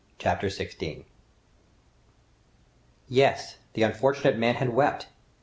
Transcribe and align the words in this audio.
Chapter 0.17 0.49
16 0.49 1.05
Yes! 3.07 3.57
the 3.73 3.83
unfortunate 3.83 4.35
man 4.35 4.55
had 4.55 4.69
wept! 4.69 5.05